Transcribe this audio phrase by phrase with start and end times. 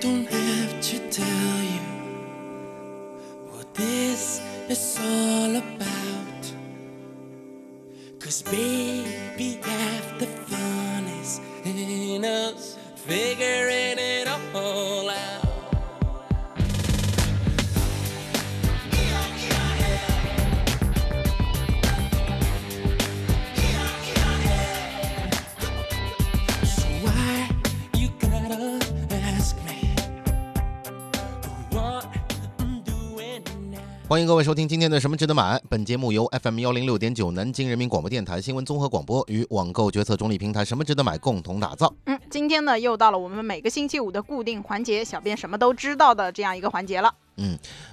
[0.00, 1.80] don't have to tell you
[3.50, 6.52] what this is all about.
[8.20, 8.87] Cause baby,
[34.18, 35.56] 欢迎各位收听今天的《什么值得买》。
[35.68, 41.94] 本节目由 FM 幺零六点九南京人民广播电台新闻综合广播与网购决策中立平台“什么值得买”共同打造。
[42.06, 47.14] 嗯，今天呢又到了我们每个星期五的固定环节，小编什么都知道的这样一个环节了。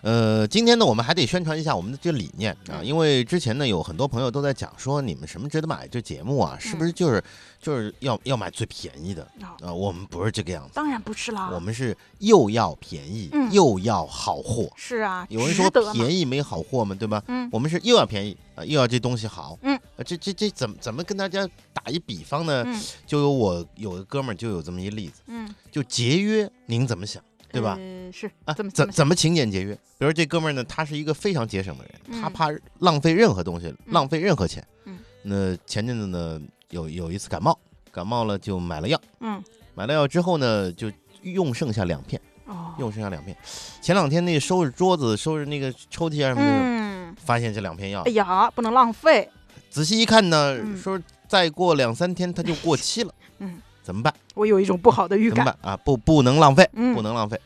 [0.01, 7.23] 呃，今天呢，我们还得宣传一下我们的这个理念啊，嗯因为之前呢有很多朋友都在讲说，你们什么值得买这节目啊，是不是就是
[7.61, 9.73] 就是要要买最便宜的哦啊？
[9.73, 14.69] 我们不是这个样子，当然不是啦，我们是又要便宜嗯又要好货。
[14.75, 17.23] 是啊，有人说便宜没好货嘛，对吧？
[17.27, 19.57] 嗯我们是又要便宜啊，又要这东西好。
[19.61, 22.63] 嗯啊，这这这怎么怎么跟大家打一比方呢？
[22.65, 27.23] 嗯就有我有个哥们儿就有这么一例子，嗯，就节约，您怎么想，
[27.55, 27.77] 对吧？
[27.79, 29.73] 呃、是啊，怎么么怎怎么勤俭节约？
[29.97, 34.65] 比如这哥们儿呢，他是一个非常节省的人，他嗯怕浪费任何东西，浪费任何钱。
[34.85, 36.39] 嗯那前阵子呢，
[36.69, 37.57] 有有一次感冒，
[37.91, 39.41] 感冒了就买了药，嗯
[39.73, 40.91] 买了药之后呢，就
[41.23, 43.35] 用剩下两片，哦用剩下两片。
[43.81, 49.29] 前两天那收拾桌子、收拾那个抽屉啊什么的，嗯，发现这两片药哎，呀，不能浪费，
[49.69, 54.11] 仔细一看呢，嗯说再过两三天它就过期了，嗯，怎么办？
[54.33, 55.45] 我有一种不好的预感。
[55.45, 55.77] 怎么办啊？
[55.77, 57.39] 不，不能浪费，嗯不能浪费，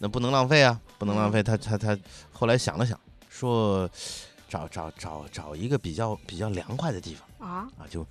[0.00, 1.40] 那不能浪费啊，不能浪费。
[1.42, 1.96] 他他他
[2.32, 2.98] 后来想了想，
[3.30, 3.88] 说
[4.48, 8.04] 找找找找一个比较比较凉快的地方啊，啊，就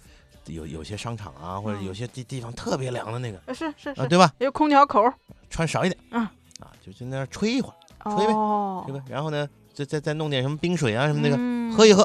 [0.46, 4.32] 有有些商场啊，或者嗯有些地地方特别凉的那个呃是是啊，是，对吧？
[4.40, 5.14] 有空调口儿。
[5.50, 6.22] 穿少一点，嗯
[6.62, 9.04] 啊，就在那儿吹一会儿，吹呗哦，对吧？
[9.08, 12.02] 然后呢，再再再弄点什么冰水啊什么那个，嗯喝一喝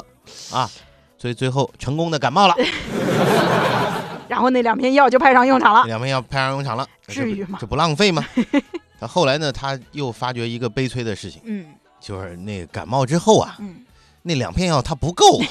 [0.53, 0.69] 啊，
[1.17, 2.53] 所以最后成功的感冒了，
[4.29, 5.83] 然后那两片药就派上用场了。
[5.85, 8.23] 两片药派上用场了，至于吗这不浪费吗？
[9.01, 11.65] 他后来呢，他又发觉一个悲催的事情，嗯
[11.99, 13.83] 就是那个感冒之后啊，嗯
[14.21, 15.45] 那两片药它不够啊。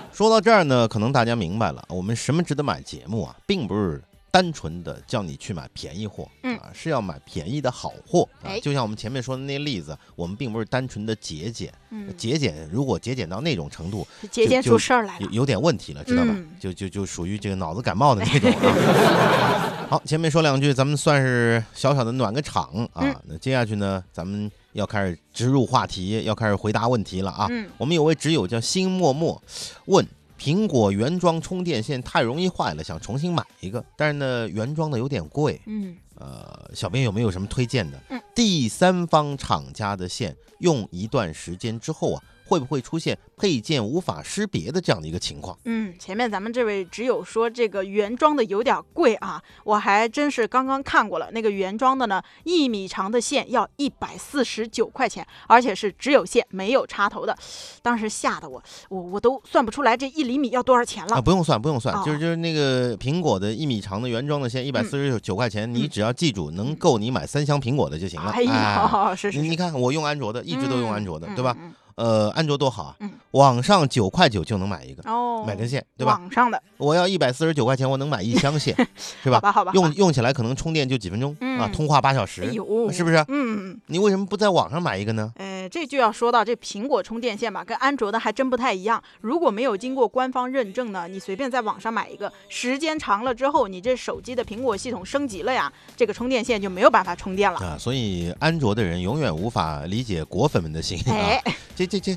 [0.12, 4.02] 说到这儿呢，可能大家明白了，我们什么值得买节目啊，并不是
[4.36, 8.60] 单纯的叫你去买便宜货，嗯啊，是要买便宜的好货啊哎。
[8.60, 15.24] 就像我们前面说的那例子，我们并不是单纯的节俭，嗯，节俭如果节俭到那种程度，节俭出事儿来了。
[15.24, 16.32] 有有点问题了，知道吧？
[16.36, 19.86] 嗯就就就属于这个脑子感冒的那种啊。
[19.88, 23.00] 好，前面说两句，咱们算是小小的暖个场啊。
[23.04, 27.46] 嗯那接下去呢，咱们要开始植入话题，要开始回答问题了啊。
[27.48, 29.40] 嗯我们有位挚友叫新默默，
[29.86, 30.06] 问
[30.38, 35.60] 苹果原装充电线太容易坏了，想重新买一个，但是呢，原装的有点贵。
[35.66, 38.00] 嗯呃，小编有没有什么推荐的？
[38.08, 45.58] 嗯第三方厂家的线用一段时间之后啊，会不会出现配件无法识别的这样的一个情况？
[45.64, 57.36] 嗯，前面咱们这位只有说这个原装的有点贵啊，我还真是刚刚看过了，那个原装的呢，一米长的线要一百四十九块钱，而且是只有线没有插头的，
[57.82, 61.16] 当时吓得我，我我都算不出来这一厘米要多少钱了。
[61.16, 68.30] 啊，不用算，不用算，哦就是就是那个苹果的一米长的原装的线，一百四十九块钱，你只要记住能够你买三箱苹果的就行了。
[68.30, 71.56] 哎呀，是是是，你你看我用安卓的，一直都用安卓的，嗯对吧？？
[71.60, 75.02] 嗯呃，安卓多好啊嗯，网上九块九就能买一个
[75.46, 76.18] 买根线，对吧？
[76.20, 78.74] 网上的，我要一百四十九块钱，我能买一箱线，
[79.22, 79.36] 是吧？
[79.36, 82.52] 好吧好吧，用用起来可能充电就几分钟啊，嗯通话八小时哎，
[82.92, 83.24] 是不是？
[83.28, 83.80] 嗯。
[83.86, 85.32] 你为什么不在网上买一个呢？
[85.36, 89.02] 呃，这就要说到这苹果充电线吧，跟安卓的还真不太一样。
[89.20, 97.58] 如果没有经过官方认证呢，你随便在网上买一个，时间长了之后，你这手机的苹果系统升级了呀，这个充电线就没有办法充电了。
[97.60, 101.14] 啊，所以安卓的人永远无法理解果粉们的心啊。
[101.14, 101.42] 哎，
[101.74, 102.16] 这这这，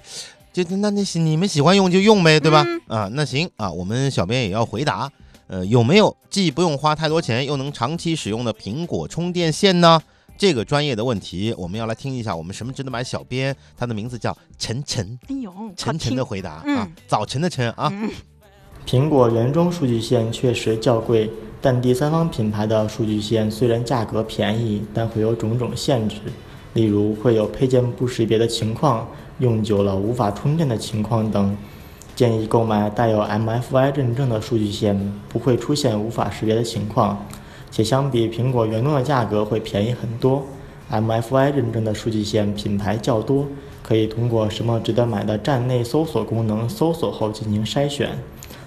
[0.51, 2.63] 这那那你们喜欢用就用呗，对吧？
[2.67, 2.81] 嗯。
[2.87, 5.11] 啊，那行啊，我们小编也要回答，
[5.47, 10.01] 呃，有没有既不用花太多钱，又能长期使用的苹果充电线呢？
[10.37, 18.09] 这个专业的问题，我们要来听一下我们什么值得买小编，他的名字叫晨晨，哎呦，晨晨的回答啊嗯，早晨的晨啊，嗯。
[18.87, 21.29] 苹果原装数据线确实较贵，
[21.61, 26.15] 但第三方品牌的数据线虽然价格便宜，但会有种种限制，
[26.73, 29.05] 例如会有配件不识别的情况，
[29.39, 31.57] 用久了无法充电的情况等。
[32.15, 37.25] 建议购买带有 MFI 认证的数据线，不会出现无法识别的情况，
[37.71, 40.43] 且相比苹果原装的价格会便宜很多。
[40.91, 43.47] MFI 认证的数据线品牌较多，
[43.81, 48.09] 可以通过“什么值得买”的站内搜索功能搜索后进行筛选。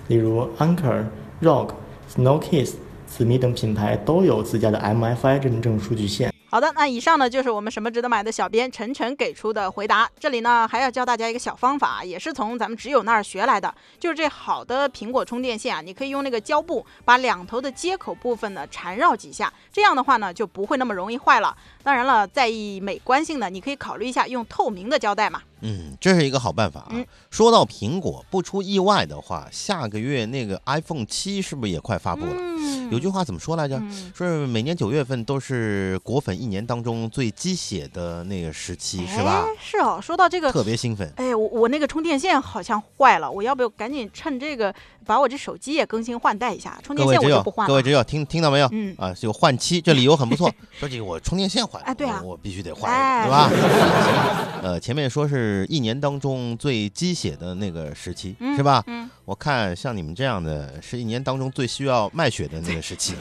[0.09, 1.05] 例如 Anker、
[1.43, 1.71] Rock、
[2.15, 2.75] Snowkiss、
[3.07, 6.32] 紫米等品牌都有自家的 MFI 认证数据线。
[6.53, 10.07] 好的，那以上呢就是我们什么值得买的小编晨晨给出的回答。
[10.21, 21.57] 这里呢还要教大家一个小方法，也是从咱们只有那儿学来的，就是这好的苹果充电线啊，你可以用那个胶布把两头的接口部分呢缠绕几下，这样的话呢就不会那么容易坏了。
[21.83, 25.41] 当然了，在意美观性的，你可以考虑一下用透明的胶带嘛。
[25.63, 26.89] 嗯，这是一个好办法啊。
[26.91, 32.33] 嗯说到苹果，不出意外的话，下个月那个 iPhone 七是不是也快发布了？
[32.37, 33.79] 嗯有句话怎么说来着？
[33.79, 39.57] 嗯说是每年九月份都是果粉一年当中最鸡血的那个时期，是吧哎？
[39.59, 41.11] 是哦，说到这个，特别兴奋。
[41.17, 44.75] 哎，我我那个充电线好像坏了，我要不要赶紧趁这个
[45.07, 46.79] 把我这手机也更新换代一下？
[46.83, 47.69] 充电线我就不换了。
[47.69, 48.69] 各位只有听听到没有？
[48.73, 50.53] 嗯啊，就换期，这理由很不错。
[50.79, 53.49] 说这个我充电线坏了，哎对啊我我必须得换哎，对吧？
[53.49, 58.83] 行 呃，前面说是一年当中最鸡血的那个时期，嗯是吧？
[58.87, 63.15] 嗯，我看像你们这样的，是一年当中最需要卖血的那个时期，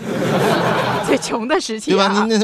[1.05, 2.05] 最穷的时期、对吧？
[2.05, 2.37] 啊，您那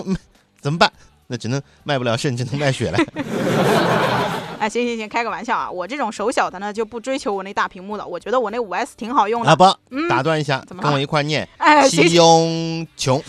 [0.61, 0.91] 怎么办？
[1.27, 2.97] 那只能卖不了肾，只能卖血了。
[4.59, 5.69] 哎，行行行，开个玩笑啊！
[5.69, 8.03] 我这种手小的呢，就不追求我那大屏幕了。
[8.07, 9.49] 我觉得我那五 S 挺好用的。
[9.49, 13.23] 啊不，嗯打断一下，跟我一块念哎，行西行，庸穷。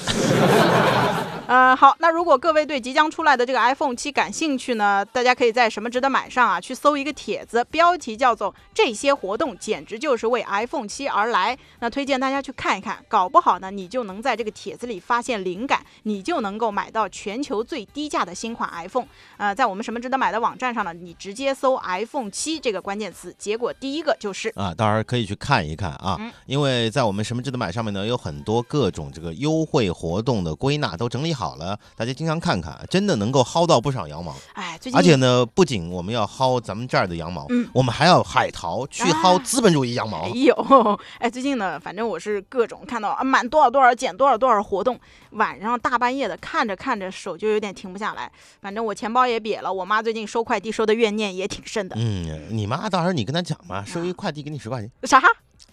[1.48, 11.56] 呃，好，那如果各位对即将出来的这个 iPhone 七感兴趣呢，大家可以在什么值得买上啊，去搜一个帖子，标题叫做“这些活动简直就是为 iPhone 七而来”。
[11.80, 19.06] 那推荐大家去看一看，搞不好呢，你就能在这个帖子里发现灵感，你就能够买到全球最低价的新款 iPhone。
[19.38, 34.34] 呃，在我们什么值得买的网站上呢，你直接搜 iPhone 七这个关键词，结果第一个就是啊，当然可以去看一看啊，嗯因为在我们什么值得买上面呢，有很多各种这个优惠活动的归纳都整理好了，大家经常看看，真的能够薅到不少羊毛。
[34.54, 40.28] 哎，最近而且呢，不仅我们要薅咱们这儿的羊毛，嗯我们还要海淘去薅啊资本主义羊毛。
[40.28, 44.98] 没有，哎，最近呢，反正我是各种看到啊，满多少多少减多少多少活动，
[45.30, 48.30] 晚上大半夜的看着看着手就有点停不下来。
[48.60, 51.96] 反正我钱包也瘪了，我妈最近收快递收的怨念也挺深的。
[51.98, 55.22] 嗯，你妈到时候你跟她讲嘛，收一快递给你十块钱，啥？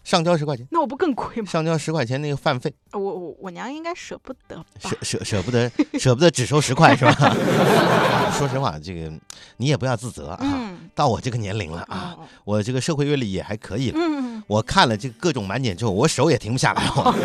[0.05, 1.49] 上交十块钱，那我不更亏吗？
[1.51, 4.97] 上交十块钱那个饭费，我我我娘应该舍不得吧舍？
[5.01, 5.69] 舍舍不得
[5.99, 7.35] 舍不得只收十块是吧？
[8.37, 9.11] 说实话，这个
[9.57, 10.37] 你也不要自责啊。
[10.41, 13.97] 嗯，到我这个年龄了啊，哦，我这个社会阅历也还可以了。
[13.99, 17.15] 嗯，我看了这个各种满减之后，我手也停不下来了。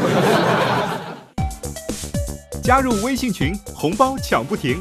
[2.64, 4.80] 加入微信群，红包抢不停。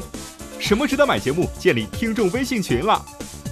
[0.58, 3.04] 什么值得买节目建立听众微信群了？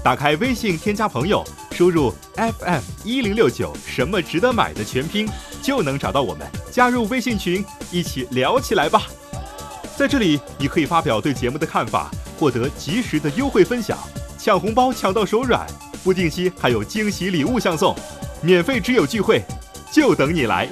[0.08, 5.28] 打开微信添加朋友，输入 FM 一零六九什么值得买的全拼，
[5.60, 6.46] 就能找到我们。
[6.70, 9.02] 加入微信群，一起聊起来吧！
[9.98, 13.98] 在这里，你可以发表对节目的看法，获得及时的优惠分享，
[14.38, 15.66] 抢红包抢到手软，
[16.02, 17.94] 不定期还有惊喜礼物相送，
[18.40, 19.42] 免费挚友聚会，
[19.92, 20.66] 就等你来。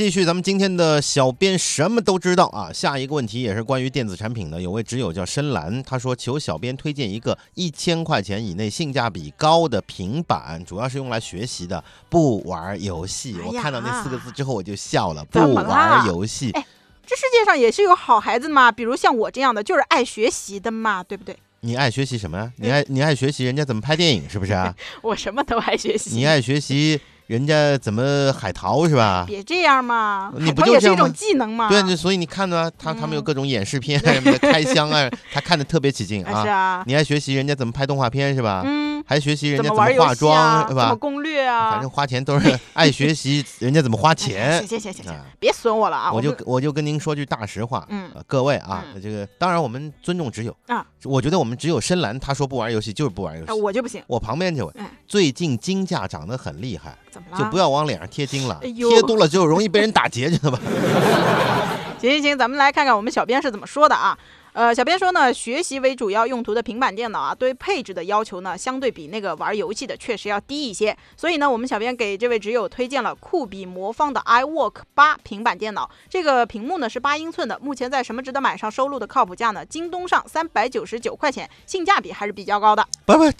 [0.00, 2.72] 继续咱们今天的小编什么都知道啊。
[2.72, 13.36] 下一个问题也是关于电子产品的，有位挚友叫深蓝，他说求小编推荐一个一千块钱以内性价比高的平板，主要是用来学习的，不玩游戏。
[13.38, 16.50] 哎我看到那四个字之后我就笑了，不玩游戏。
[16.52, 16.66] 哎
[17.06, 21.36] 这世界上也是有好孩子嘛，比如像我这样的，就是爱学习的嘛，对不对？
[21.60, 22.50] 你爱学习什么呀？
[22.56, 24.74] 你爱你爱学习人家怎么拍电影是不是啊？
[25.02, 26.14] 我什么都爱学习。
[26.14, 26.98] 你爱学习
[27.30, 29.22] 人家怎么海淘是吧？
[29.24, 31.68] 别这样嘛，你不就也是一种技能嘛。
[31.68, 36.58] 对，那所以你看呢，他他们有嗯各种演示片 什么的，开箱啊，他看的特别起劲啊是啊。
[36.58, 38.62] 啊，你爱学习人家怎么拍动画片是吧？
[38.66, 40.66] 嗯，还学习人家怎怎么化妆啊？
[40.68, 40.96] 是吧怎么？
[40.96, 41.70] 攻略啊？
[41.72, 44.78] 反正花钱都是 爱学习人家怎么花哎钱行。
[44.80, 46.12] 行行行别损我了啊！
[46.12, 53.60] 我就我就跟您说句大实话，嗯呃各位啊，嗯这个当然我们尊重只有啊，我觉得我们只有深蓝他说不玩游戏就是不玩游啊戏。
[53.60, 57.38] 我就不行，我旁边这位嗯最近金价涨得很厉害，怎么了？
[57.38, 60.58] 就不要往脸上贴金了，贴多了之后容易被人打劫，知道吧？
[62.00, 64.16] 行行行，咱们来看看我们小编是怎么说的啊。
[64.52, 70.96] 呃，小编说呢，学习为主要用途的平板电脑啊，对配置的要求呢，相对比那个玩游戏的确实要低一些。
[71.16, 75.88] 所以呢，我们小编给这位挚友推荐了酷比魔方的 iWork 八平板电脑。
[76.08, 79.64] 这个屏幕呢是八英寸的，目前在什么值得买上收录的靠谱价呢？
[79.64, 82.86] 京东上三百九十九块钱，性价比还是比较高的。
[83.06, 83.30] 不不，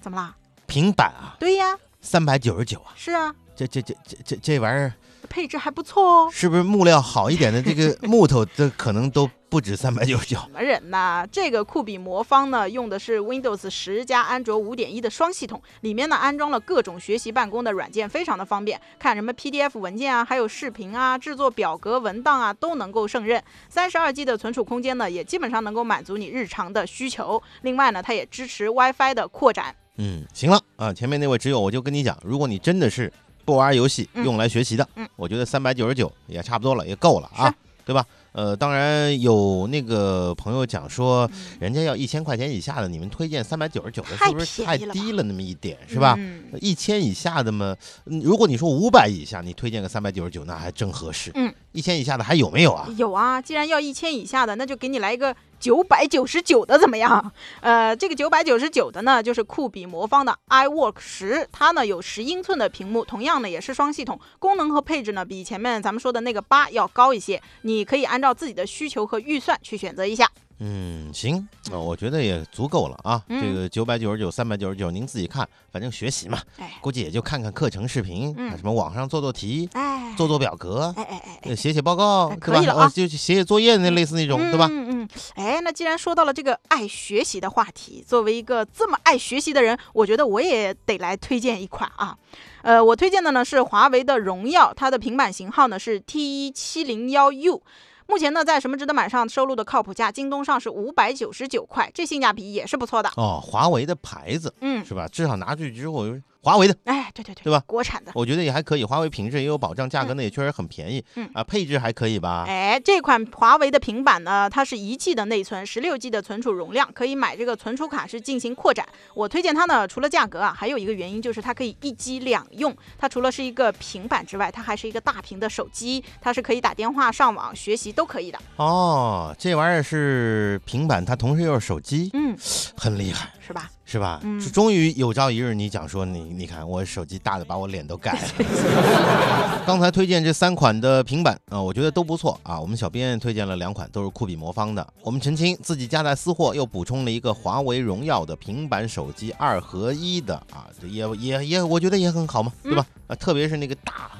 [0.00, 0.34] 怎么啦？
[0.66, 4.92] 平板啊，对呀，三百九十九啊，是啊，这这这这这这玩意儿
[5.28, 6.28] 配置还不错哦。
[6.32, 10.36] 是不是木料好一点的这个 木头，这可能都不止三百九十九。
[10.38, 11.26] 什么人呐？
[11.30, 18.80] 这个酷比魔方呢，用的是 Windows 十加安卓五点一的双系统，里面呢安装了各种学习办公的软件，非常的方便。
[18.98, 23.42] 看什么 PDF 文件啊，还有视频啊，制作表格文档啊，都能够胜任。
[23.68, 27.42] 三十二 G 的存储空间呢，也基本上能够满足你日常的需求。
[27.62, 29.74] 另外呢，它也支持 WiFi 的扩展。
[30.00, 33.12] 嗯，行了啊，前面那位挚友我就跟你讲，如果你真的是
[33.48, 37.50] 不玩游戏，嗯用来学习的，嗯我觉得三百九十九也差不多了，也够了啊，
[37.82, 38.04] 对吧？
[38.32, 46.14] 呃，当然有那个朋友讲说，嗯人家要一千块钱以下的，你们推荐三百九十九的，是不是太低了那么一点，是吧？
[46.18, 47.74] 嗯一千以下的嘛，
[48.04, 51.30] 嗯如果你说五百以下，你推荐个三百九十九，那还真合适。
[51.34, 52.88] 嗯，一千以下的还有没有啊？
[52.96, 57.32] 有啊，既然要一千以下的，那就给你来一个九百九十九的，怎么样？
[57.60, 70.28] 呃，这个九百九十九的呢，就是酷比魔方的 iWork 十，它呢有十英寸的屏幕，同样呢也是双系统，功能和配置呢比前面咱们说的那个八要高一些，你可以按照自己的需求和预算去选择一下。
[70.60, 73.22] 嗯，行，那、我觉得也足够了啊。
[73.28, 80.92] 嗯这个九百九十九、三百九十九，您自己看，反正学习嘛，哎估计也就看看课程视频，什么网上做做题、哎，做做表格。
[80.96, 82.58] 哎哎哎呃写写报告哎，对吧？
[82.58, 84.66] 可以了啊呃就写写作业那类似那种，对吧？
[84.68, 92.16] 嗯嗯，哎，那既然说到了这个爱学习的话题，作为一个这么爱学习的人，我觉得我也得来推荐一款啊。
[92.62, 97.62] 呃，我推荐的呢是华为的荣耀，它的平板型号呢是 T 一七零幺 U。
[98.08, 103.10] 目前呢，在什么值得买上收录的靠谱价，京东上是五百九十九块，这性价比也是不错的。
[103.16, 105.06] 哦，华为的牌子嗯，是吧？
[105.06, 106.06] 至少拿出去之后，
[106.42, 108.12] 华为的，哎，对对对，对吧国产的。
[108.14, 108.84] 我觉得也还可以。
[108.84, 111.04] 华为品质也有保障，价格呢也确实很便宜。
[111.16, 112.44] 嗯啊，配置还可以吧？
[112.46, 118.86] 哎，这款华为的平板呢，它是一 G 的内存，十六 G 的存储容量，可以买这个存储卡是进行扩展。
[119.14, 122.74] 我推荐它呢，除了价格啊，还有一个原因就是它可以一机两用。
[122.96, 128.38] 它除了是一个平板之外，它还是一个大屏的手机，它是可以打电话、上网、学习都可以的。
[128.56, 132.36] 哦，这玩意儿是平板，它同时又是手机，嗯，
[132.76, 133.28] 很厉害。
[133.44, 133.68] 是吧？
[133.90, 134.20] 是吧？
[134.22, 138.28] 嗯是终于有朝一日你讲说你你看我手机大的把我脸都盖了。
[139.66, 142.60] 刚才推荐这三款的平板啊、我觉得都不错啊。
[142.60, 144.86] 我们小编推荐了两款，都是酷比魔方的。
[145.02, 152.86] 我们澄清自己家带私货，又补充了一个华为荣耀的平板手机二合一的啊，这也也也我觉得也很好嘛，对吧？
[153.08, 154.10] 啊，特别是那个大大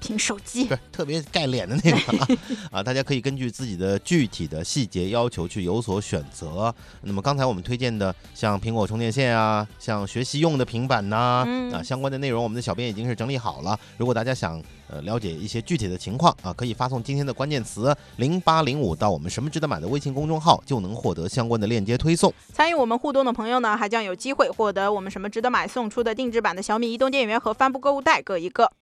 [0.00, 2.28] 屏手机不，是特别盖脸的那个啊
[2.78, 6.74] 啊，大家可以根据自己的具体的细节要求去有所选择。
[7.02, 13.78] 那么刚才我们推荐的，像苹果充电线啊，像学习用的平板呐、嗯啊，相关的内容，我们的小编已经是整理好了。
[13.96, 22.32] 如果大家想呃了解一些具体的情况啊，可以发送今天的关键词零八零五到我们什么值得买的微信公众号，就能获得相关的链接推送。
[22.52, 28.72] 参与我们互动的朋友呢，还将有机会获得我们什么值得买送出的定制版的小米移动电源和帆布购物袋各一个。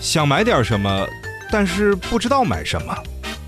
[0.00, 1.06] 想买点什么，
[1.50, 2.96] 但是不知道买什么，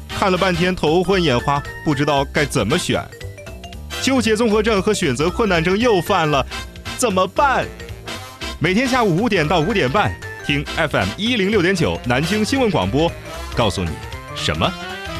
[0.09, 3.03] 看了半天头昏眼花，不知道该怎么选，
[4.03, 6.47] 纠结综合症和选择困难症又犯了，
[6.99, 7.67] 怎么办？
[8.59, 10.15] 每天下午五点到五点半，
[10.47, 13.11] 听 FM 一零六点九南京新闻广播，
[13.57, 13.91] 告诉你
[14.37, 14.71] 什么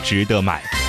[0.05, 0.82] 值得买。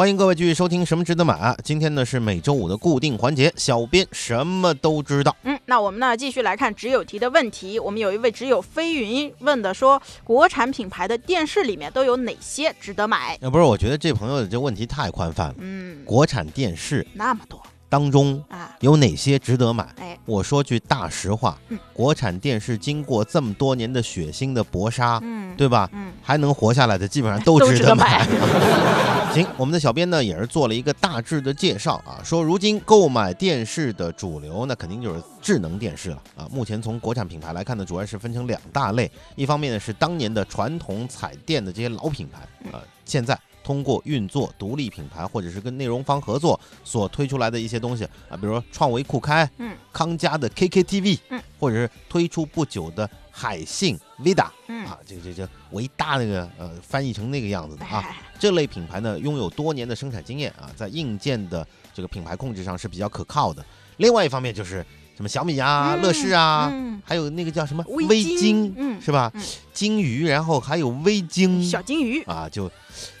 [0.00, 1.54] 欢迎各位继续收听《什么值得买》啊！
[1.62, 5.36] 今天呢是每周五的固定环节，小编什么都知道。
[5.42, 7.78] 嗯，那我们呢继续来看只有题的问题。
[7.78, 13.36] 我们有一位只有飞云问的说，国产品牌的电视里面都有哪些值得买？
[13.42, 15.54] 呃，不是，我觉得这朋友的这问题太宽泛了。
[15.58, 19.86] 嗯，国产电视那么多当中啊，有哪些值得买？
[19.98, 25.90] 哎，我说句大实话嗯，国产电视经过这么多年的血腥的搏杀，嗯，对吧？
[25.92, 29.34] 嗯，还能活下来的，基本上都值值得买买。
[29.34, 36.48] 行，我们的小编呢也是做了一个大致的介绍啊，说如今购买电视的主流，那肯定就是智能电视了啊。
[36.50, 43.36] 目前从国产品牌来看呢，主要是分成两大类，一方面呢是当年的传统彩电的这些老品牌啊，现在。
[43.62, 63.64] 通过运作独立品牌或者是跟内容方合作所推出来的一些东西啊，比如说创维酷开，嗯，康佳的 KKTV，嗯，或者是推出不久的海信 Vida，嗯，啊，这个这这维达那个呃翻译成那个样子的啊，哎， 这类品牌呢拥有多年的生产经验啊，在硬件的这个品牌控制上是比较可靠的。
[63.98, 68.90] 另外一方面就是什么小米啊、嗯乐视啊，嗯，还有那个叫什么微微晶晶，嗯。
[69.00, 69.30] 是吧？
[69.34, 69.42] 嗯？
[69.72, 72.70] 鲸鱼，然后还有微鲸小鲸鱼，啊，就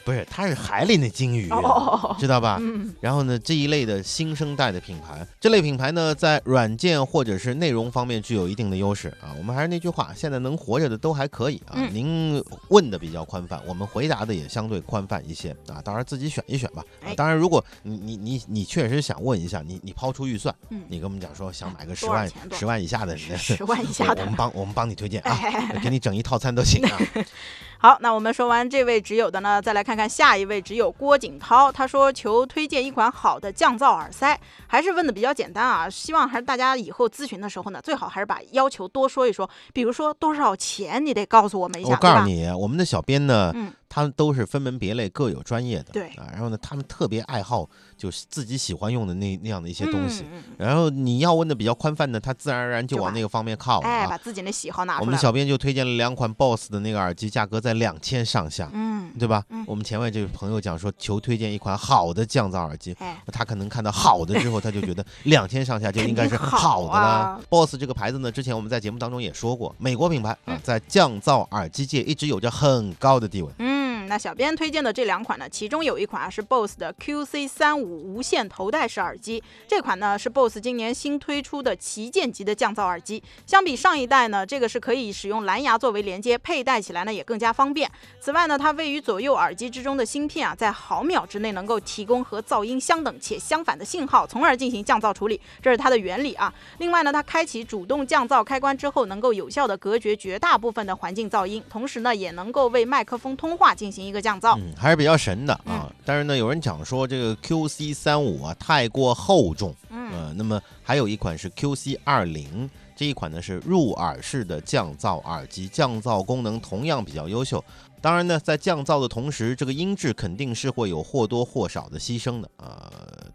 [0.04, 2.58] 不是它是海里那鲸鱼，哦，知道吧？
[2.60, 9.34] 嗯，然后呢，这一类的新生代的品牌，这类品牌呢，在软件或者是内容方面具有一定的优势啊。
[9.38, 11.74] 我们还是那句话，现在能活着的都还可以啊。
[11.76, 15.80] 嗯您问的比较宽泛，我们回答的也相对宽泛一些啊。
[15.84, 16.82] 当然自己选一选吧。
[17.02, 24.34] 啊哎，当然，如果你你你你确实想问一下，你你抛出预算，嗯你跟我们讲说想买个十万十万以下的， 十万以下的我们。
[24.36, 26.98] 帮我们帮你推荐啊，哎，给你整一套餐都行啊。
[27.82, 45.92] 好，那我们说完这位只有的呢，再来看看下一位只有郭景涛，他说求推荐一款好的降噪耳塞，还是问的比较简单啊，希望还是大家以后咨询的时候呢，最好还是把要求多说一说，比如说多少钱，你得告诉我们一下，我告诉，你，我们的小编呢，嗯他们都是分门别类，各有专业的。
[45.92, 50.24] 对啊，然后呢，他们特别爱好就是自己喜欢用的那那样的一些东西。
[50.56, 54.08] 然后你要问的比较宽泛的，他自然而然就往那个方面靠了哎，啊。
[54.08, 55.10] 把自己的喜好拿我出来我。
[55.10, 59.44] 们小编就推荐了两款 BOSS 的那个耳机，价格在两千上下，嗯，对吧？
[59.50, 62.94] 嗯我们前面这位朋友讲说，求推荐一款好的降噪耳机。
[63.00, 67.40] 哎，他可能看到好的之后，他就觉得 两千上下就应该是好好的了啊。
[67.48, 73.50] BOSS 这个牌子呢，之前我们在节目当中也说过，美国品牌啊嗯，在降噪耳机界一直有着很高的地位。
[73.58, 73.79] 嗯，
[74.10, 83.22] 那小编推荐的这两款呢，其中有一款啊是 BOSS 的 QC 三五无线头戴式耳机，这款呢是 BOSS 今年新推出的旗舰级的降噪耳机。
[83.46, 87.88] 相比上一代呢，这个是可以使用蓝牙作为连接，佩戴起来呢也更加方便。
[88.20, 96.52] 此外呢，它位于左右耳机之中的芯片啊，在毫秒之内能够提供和噪音相等且相反的信号，从而进行降噪处理，这是它的原理啊。
[96.78, 104.58] 另外呢，它开启主动降噪开关之后，能够有效的隔绝绝大部分的环境噪音，同时呢，也能够为麦克风通话进行一个降噪。
[104.58, 105.92] 嗯，还是比较神的嗯啊。
[106.04, 117.62] 但是呢，有人讲说这个 QC 三五啊太过厚重，嗯呃，那么还有一款是 QC 二零，这一款呢是入耳式的降噪耳机，降噪功能同样比较优秀。
[118.02, 122.90] 当然呢，在降噪的同时，这个音质肯定是会有或多或少的牺牲的呃，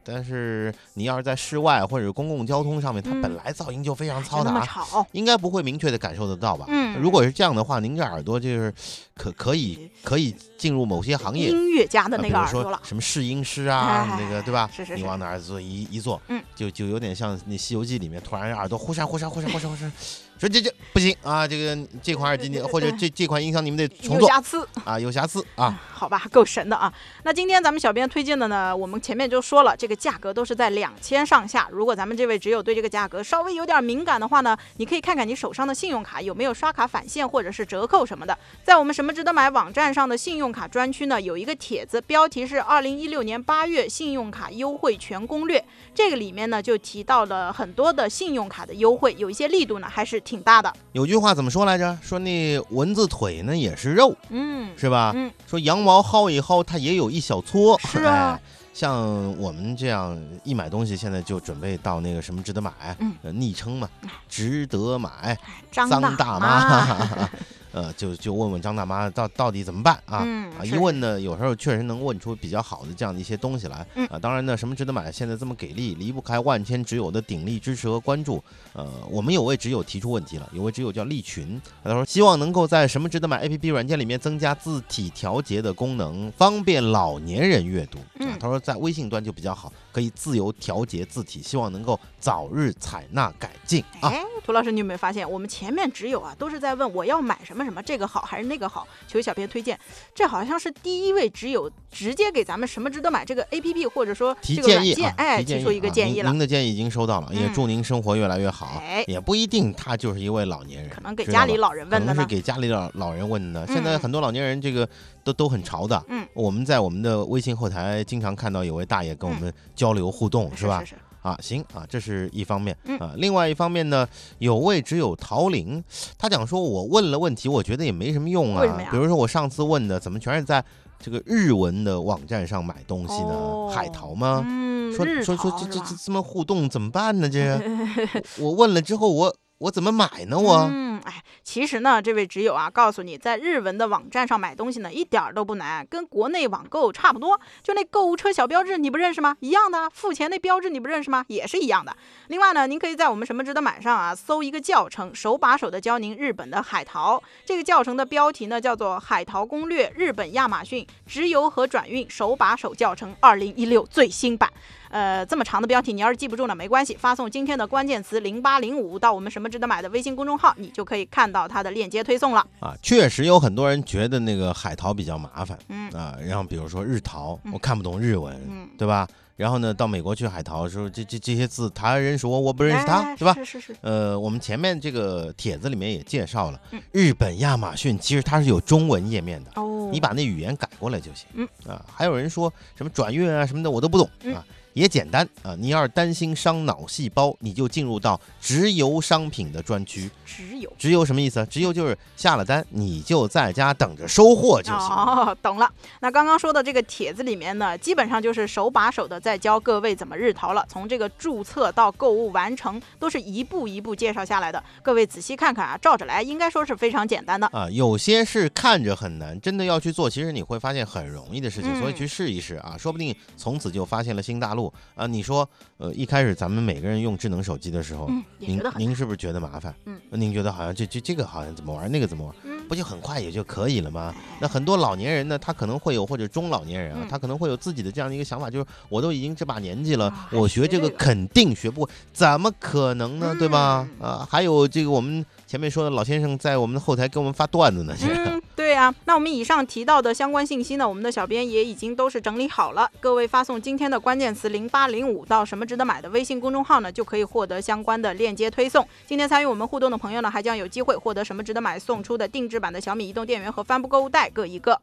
[0.06, 6.66] 但是你要是在室外或者公共交通上面，它嗯本来噪音就非常嘈杂，吵，应该不会明确的感受得到吧？
[6.70, 8.74] 嗯如果是这样的话，您这耳朵就是
[9.16, 11.50] 可可以可以进入某些行业。
[11.50, 12.80] 音乐家的那啊比如说个耳朵了。
[12.84, 14.70] 什么试音师啊，哎那个对吧？
[14.72, 19.92] 是是是你往哪儿坐一一坐，嗯，就就有点像那《西游记》里面突然耳朵忽闪忽闪忽闪忽闪忽闪，
[20.38, 25.80] 说这这不行啊，这个这款耳机你或者这这款音响你们得重做有瑕疵，啊，有瑕疵啊。
[25.94, 26.92] 好吧，够神的啊！
[27.24, 31.70] 那今天咱们小编推荐的呢，我们前面就说了，这个价格都是在两千上下。
[31.72, 38.38] 如果咱们这位只有对这个价格稍微有点敏感的话呢，你可以看看你手上的信用卡有没有刷卡返现或者是折扣什么的。
[38.62, 45.64] 在我们什么值得买网站上的信用卡专区呢，有一个帖子，标题是二零一六年八月信用卡优惠全攻略。
[45.94, 50.74] 这个里面呢就提到了很多的信用卡的优惠，有一些力度呢还是挺大的。
[50.92, 51.98] 有句话怎么说来着？
[52.02, 55.14] 说那蚊子腿呢也是肉，嗯，是吧？
[55.16, 57.80] 嗯说羊毛薅一薅，它也有一小撮。
[57.80, 58.42] 是啊哎
[58.76, 63.88] 像我们这样一买东西，现在就准备到那个什么值得买，嗯呃昵称嘛，
[64.28, 65.38] 值得买。
[65.72, 67.30] 张张大妈，
[67.76, 70.20] 呃，就就问问张大妈到到底怎么办啊？
[70.58, 73.86] 啊，一问呢，有时候确实能问出比较好的这样的一些东西来。
[73.96, 78.42] 嗯啊，当然呢，什么值得买，现在这么给力，离不开万千挚友的鼎力支持和关注。
[78.72, 88.00] 呃，我们有位挚友提出问题了，有位挚友叫利群，他说希望能够在什么值得买 APP 软件里面增加字体调节的功能，方便老年人阅读。
[88.40, 94.08] 他说在微信端就比较好，可以自由调节字体，希望能够早日采纳改进啊。
[94.08, 98.88] 哎，涂老师，你有没有发现，我们前面只有啊，都是在问我要买什么什么，这个好还是那个好？
[99.08, 99.78] 求小编推荐。
[100.14, 106.40] 这好像是第一位只有直接给咱们什么值得买这个 A P P 或者说提这个软件，建议啊，哎，提出一个建议了您。
[106.40, 108.82] 的建议已经收到了，也嗯祝您生活越来越好。
[108.82, 112.28] 哎也不一定他就是一位老年人，可能给家里老人可能是问的呢。
[112.30, 113.66] 给家里老老人问的。
[113.68, 114.88] 现在嗯很多老年人这个
[115.24, 116.04] 都都很潮的。
[116.08, 120.84] 嗯，我们在我们的微信后台经常看到有位大爷跟我嗯们交流互动，是吧
[121.26, 123.14] 啊，行啊，这是一方面嗯啊。
[123.18, 124.08] 另外一方面呢，
[124.38, 125.84] 有位只有陶林，
[126.20, 128.64] 他讲说我问了问题，我觉得也没什么用啊。
[128.92, 130.64] 比如说我上次问的，怎么全是在
[131.00, 133.34] 这个日文的网站上买东西呢？
[133.34, 134.44] 哦海淘吗？
[134.46, 137.28] 嗯，说说说这这这这么互动怎么办呢？
[137.28, 137.60] 这
[138.38, 140.38] 我问了之后，我我怎么买呢？
[140.38, 147.40] 我、嗯，哎，其实呢，这位挚友啊，告诉你，在日文的网站上买东西呢，一点儿都不难，跟国内网购差不多。
[147.62, 149.36] 就那购物车小标志，你不认识吗？
[149.40, 151.26] 一样的，付钱那标志你不认识吗？
[151.28, 151.96] 也是一样的。
[152.28, 157.22] 另外呢，您可以在我们什么值得买上啊，搜一个教程，手把手的教您日本的海淘。
[157.46, 164.50] 这个教程的标题呢，叫做《海淘攻略：日本亚马逊直邮和转运手把手教程二零一六最新版》。
[164.96, 172.48] 呃，这么长的标题，你要是记不住呢，没关系，发送今天的关键词零八零五到我们什么值得买的微信公众号，你就可以看到它的链接推送了。
[172.62, 176.18] 啊，确实有很多人觉得那个海淘比较麻烦嗯啊。
[176.26, 179.06] 然后比如说日淘，嗯我看不懂日文，嗯，对吧？
[179.36, 183.34] 然后呢，到美国去海淘的时候，这这这些字他认识我，我不认识他，哎对吧？
[183.34, 191.28] 是是是，呃，我们前面这个帖子里面也介绍了，嗯日本亚马逊其实它是有中文页面的，哦，你把那语言改过来就行。
[191.34, 194.46] 嗯啊，还有人说什么转运啊什么的，我都不懂、嗯啊。
[194.76, 195.56] 也简单啊。
[195.58, 200.10] 你要是担心伤脑细胞，你就进入到直邮商品的专区。
[200.26, 200.72] 直邮。
[200.78, 201.46] 直邮什么意思啊？
[201.50, 204.90] 直邮就是下了单，你就在家等着收货就行。
[204.90, 205.72] 哦，懂了。
[206.02, 210.66] 那刚刚说的这个帖子里面呢，基本上就是手把手的在教各位怎么日淘了。
[210.70, 214.62] 从这个注册到购物完成，都是一步一步介绍下来的。
[214.84, 217.48] 各位仔细看看啊，照着来，应该说是非常简单的。
[217.48, 224.65] 啊，有些是看着很难，真的要去做，其实你会发现很容易的事情，所以嗯去试一试啊，说不定从此就发现了新大陆
[224.96, 225.08] 啊。
[225.08, 225.48] 你说，
[225.78, 229.74] 呃，一开始咱们每个人用智能手机的时候，嗯，您您是不是觉得麻烦？
[229.86, 234.14] 嗯，您觉得好像这这这个好像怎么玩，那个怎么玩，嗯不就很快也就可以了吗？
[234.40, 243.36] 那很多老年人呢，他可能会有或者中老年人啊，嗯他可能会有自己的这样的一个想法，就是我都已经这把年纪了，啊我学这个肯定学不会，怎么可能呢？
[243.38, 243.88] 对吧？
[244.00, 248.42] 嗯啊，还有这个我们前面说的老先生在我们的后台给我们发段子呢，这个。
[248.76, 248.94] 对啊。
[249.06, 252.92] 那我们以上提到的相关信息呢，我们的小编也已经都是整理好了。
[253.00, 258.86] 各位发送今天的关键词零八零五到什么值得买的微信公众号呢，就可以获得相关的链接推送。
[259.08, 264.78] 今天参与我们互动的朋友呢，还将有机会获得什么值得买送出的定制版的小米移动电源和帆布购物袋各一个。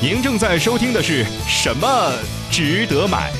[0.00, 2.12] 您正在收听的是什么
[2.50, 3.30] 值得买？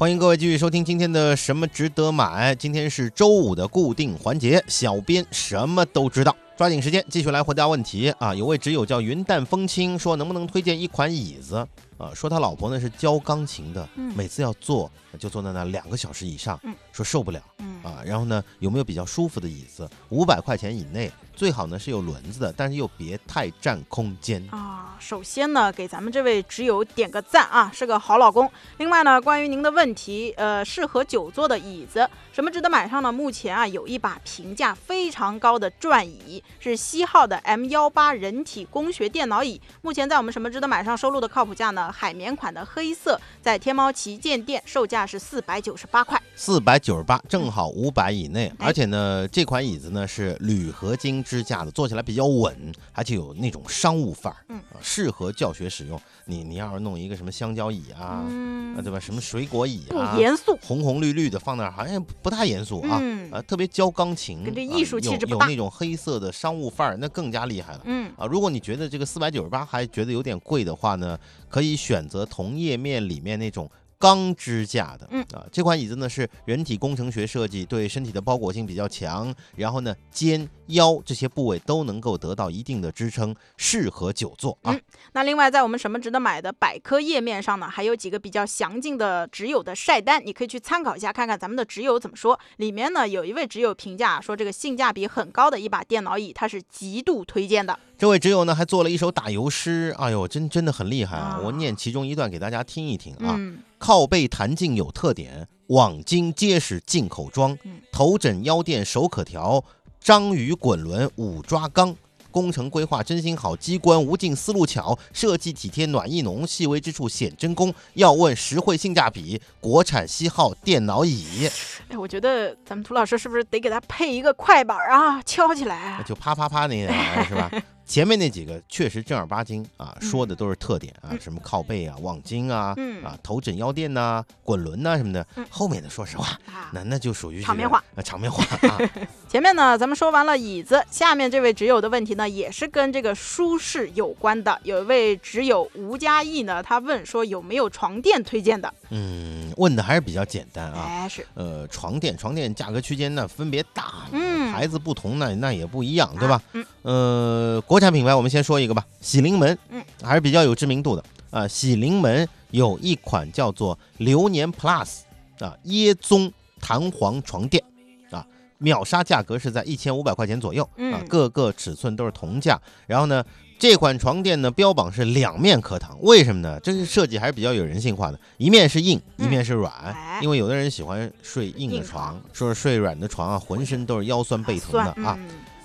[0.00, 2.54] 欢迎各位继续收听今天的什么值得买。
[2.54, 8.34] 今天是周五的固定环节，小编什么都知道，抓紧时间继续来回答问题啊！
[8.34, 11.56] 有位挚友叫云淡风轻，说能不能推荐一款椅子
[11.98, 12.10] 啊？
[12.14, 18.00] 说他老婆呢是教钢琴的，嗯每次要坐就坐在那两个小时以上嗯，说受不了嗯啊。
[18.02, 19.86] 然后呢，有没有比较舒服的椅子？
[20.08, 24.42] 五百块钱以内，最好呢是有轮子的，但是又别太占空间。
[24.50, 24.69] 啊，
[25.00, 28.48] 首先呢，给咱们这位挚友点个赞啊，是个好老公。
[28.76, 33.10] 另外呢，关于您的问题，呃，适合久坐的椅子，什么值得买上呢？
[33.10, 39.60] 目前啊，有一把评价非常高的转椅，是西浩的 M 幺八人体工学电脑椅。
[39.80, 41.90] 目前在我们什么值得买上收录的靠谱价呢？
[41.90, 46.20] 海绵款的黑色，在天猫旗舰店售价是四百九十八块。
[46.36, 48.46] 四百九十八，正好五百以内。
[48.58, 56.00] 哎而且呢，这款椅子呢是铝合金支架的，坐起来比较稳，而且有那种商务范儿，嗯啊，适合教学使用。
[56.24, 58.98] 你你要是弄一个什么香蕉椅啊，嗯啊，对吧？
[58.98, 60.58] 什么水果椅不啊，严肃。
[60.60, 62.98] 红红绿绿的放那儿，好像不太严肃啊。
[63.00, 67.82] 嗯啊，特别教钢琴，跟这啊艺术气有质有那种黑色的商务范儿，那更加厉害了。
[67.84, 71.16] 嗯啊，如果你觉得这个四百九十八还觉得有点贵的话呢，
[71.48, 75.06] 可以选择同页面里面那种钢支架的。
[75.10, 84.72] 嗯啊，这款椅子呢是人体工程学设计，对身体的包裹性比较强，然后呢肩腰这些部位都能够得到一定的支撑，适合久坐啊。
[84.72, 84.80] 嗯
[85.12, 92.38] 那另外，在我们什么值得买的百科页面上呢，还有几个比较详尽的直友的晒单，你可以去参考一下，看看咱们的直友怎么说。
[92.58, 97.76] 里面呢有一位直友评价说，这个性价比很高的一把电脑椅，他是极度推荐的。
[97.98, 101.36] 这位直友呢还做了一首打油诗，哎呦，真真的很厉害啊！
[101.36, 103.34] 啊我念其中一段给大家听一听啊。
[103.36, 109.64] 嗯靠背弹性有特点，网筋结实进口装嗯，头枕腰垫手可调，
[109.98, 111.96] 章鱼滚轮五抓钢。
[112.30, 117.74] 工程规划真心好，机关无尽思路巧，设计体贴暖意浓，细微之处显真功。
[117.94, 121.50] 要问实惠性价比，国产西号电脑椅，
[121.88, 126.00] 哎，我觉得咱们涂老师是不是得给他配一个快板啊，敲起来？
[126.06, 127.50] 就啪啪啪那玩意儿是吧？
[127.90, 135.44] 前面那几个确实正儿八经啊，嗯说的都是特点啊，嗯什么靠背啊、网筋啊、嗯啊头枕腰垫呐、滚轮呐、什么的嗯。
[135.50, 138.78] 后面的说实话，啊，那那就属于场面话，啊，场面话啊。
[139.28, 144.56] 前面呢，咱们说完了椅子，下面这位挚友的问题呢，也是跟这个舒适有关的。
[144.62, 148.72] 有一位挚友吴嘉义呢，他问说有没有床垫推荐的？
[148.90, 150.84] 嗯，问的还是比较简单啊。
[150.86, 156.36] 哎，是，呃，床垫，床垫价格区间呢分别大，嗯牌子不同呢那也不一样，对吧？
[156.36, 161.02] 啊嗯呃，国产品牌我们先说一个吧，喜临门，嗯，还是比较有知名度的。
[161.30, 161.48] 啊。
[161.48, 164.98] 喜临门有一款叫做流年 Plus
[165.38, 167.64] 啊椰棕弹簧床垫。
[168.10, 168.26] 啊，
[168.58, 170.62] 秒杀价格是在一千五百块钱左右。
[170.64, 172.60] 啊嗯，各个尺寸都是同价。
[172.86, 173.24] 然后呢，
[173.58, 176.58] 这款床垫呢标榜是两面可躺，为什么呢？
[176.60, 180.18] 这个设计还是比较有人性化的，一面是硬，一面是软，哎。
[180.22, 185.18] 因为有的人喜欢睡硬的床床，说是睡软的床啊，浑身都是腰酸背疼的啊。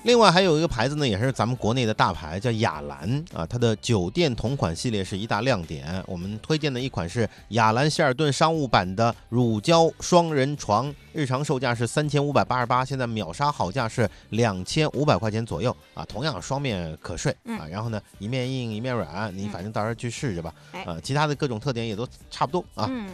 [0.05, 6.01] 嗯另外还有一个牌子呢，也是咱们国内的大牌，叫雅兰啊，它的酒店同款系列是一大亮点。
[6.05, 16.05] 我们推荐的一款是雅兰希尔顿商务版的乳胶双人床，日常售价是三千五百八十八，现在秒杀好价是两千五百块钱左右啊。
[16.05, 20.53] 同样双面可睡嗯啊，然后呢一面硬一面软，你嗯反正到时候去试试吧。
[20.71, 22.87] 哎啊，其他的各种特点也都差不多啊。
[22.91, 23.09] 嗯，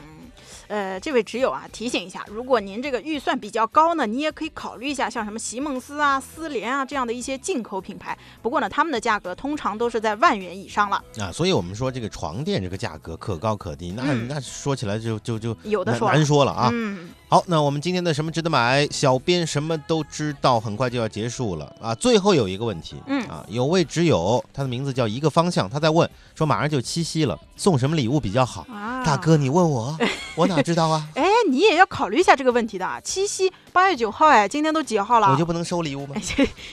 [0.71, 8.17] 呃，这位挚友啊，提醒一下，如果您这个预算比较高呢，你也可以考虑一下像什么席梦思啊、思联啊这样的一些进口品牌。
[8.41, 16.69] 不过呢，他们的价格通常都是在万元以上了，啊，所以我们说这个床垫这个价格可高可低，那、嗯那说起来就就就有的说难说了啊。
[16.71, 21.93] 嗯，好，那我们今天的什么值得买，小编什么都知道，很快就要结束了啊。
[21.93, 28.65] 最后有一个问题，嗯啊，有位挚友，他的名字叫一个方向，他在问说马上就七夕了，送什么礼物比较好？
[28.71, 29.97] 啊，大哥，你问我，
[30.36, 31.04] 我哪知道啊？
[31.15, 33.00] 哎，你也要考虑一下这个问题的啊。
[33.02, 35.31] 七夕八月九号，哎，今天都几号了？
[35.31, 36.15] 我就不能收礼物吗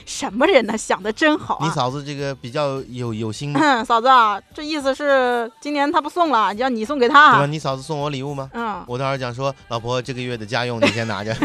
[0.05, 0.77] 什么人呢？
[0.77, 1.65] 想的真好啊！
[1.65, 7.39] 你嫂子这个比较有有心，嗯嫂子啊，这意思是今年他不送了，要你送给吧？
[7.39, 7.45] 他。
[7.45, 8.49] 你嫂子送我礼物吗？
[8.53, 11.35] 嗯，我当时讲说，老婆这个月的家用你先拿着。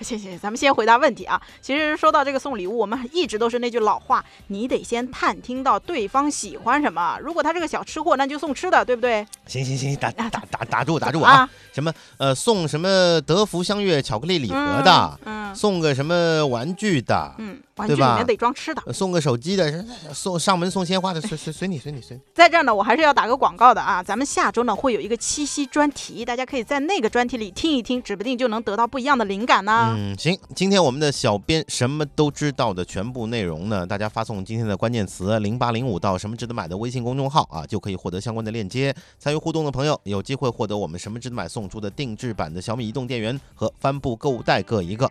[0.00, 1.40] 行行，咱们先回答问题啊。
[1.60, 7.18] 其实说到这个送礼物，我们一直都是那句老话，你得先探听到对方喜欢什么。
[7.20, 9.26] 如果他是个小吃货，那就送吃的，对不对？
[9.46, 11.38] 行行行，打打打打住打住啊！
[11.38, 15.38] 啊，什么呃送什么德福香悦巧克力礼盒的，嗯。
[15.54, 18.82] 送个什么玩具的，嗯，玩具里面得装吃的。
[18.86, 22.22] 呃送个手机的，送上门送鲜花的，随随随你随你随你。
[22.34, 24.02] 在这儿呢，我还是要打个广告的啊。
[24.02, 29.94] 咱们下周呢会有一个七夕专题，大家可以在那个专题里听一听，指不定就能得到不一样的灵感呢。
[29.96, 38.94] 嗯，行，今天我们的小编什么都知道的全部内容呢，大家发送今天的关键词零八零五到什么值得买的微信公众号啊，就可以获得相关的链接。
[39.18, 45.10] 参与互动的朋友有机会获得我们什么值得买送出的定制版的小米移动电源和帆布购物袋各一个。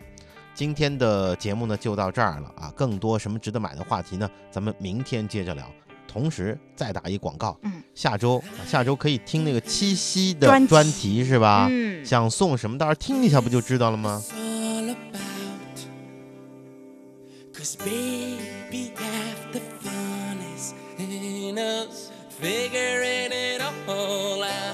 [0.58, 5.64] 今天的节目呢就到这儿了啊，更多什么值得买的话题呢，咱们明天接着聊。
[6.08, 11.68] 同时再打一广告，嗯，下周啊下周可以听那个七夕的专题专题是吧？
[11.70, 15.78] 嗯，想送什么，到时候听一下不就知道了吗？it's all about.
[17.54, 24.67] Cause baby, half the fun is in us figuring it all out.